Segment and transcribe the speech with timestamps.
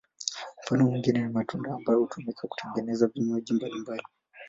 [0.63, 4.03] Mfano mwingine ni matunda ambayo hutumika kutengeneza vinywaji mbalimbali.